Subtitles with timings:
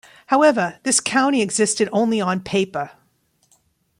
[0.25, 2.89] However, this county existed only on paper.